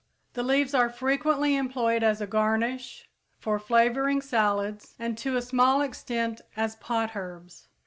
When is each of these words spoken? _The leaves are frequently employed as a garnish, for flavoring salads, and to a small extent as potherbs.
_The 0.33 0.41
leaves 0.41 0.73
are 0.73 0.89
frequently 0.89 1.55
employed 1.55 2.01
as 2.01 2.21
a 2.21 2.25
garnish, 2.25 3.07
for 3.37 3.59
flavoring 3.59 4.19
salads, 4.19 4.95
and 4.97 5.15
to 5.19 5.37
a 5.37 5.43
small 5.43 5.81
extent 5.83 6.41
as 6.57 6.75
potherbs. 6.77 7.67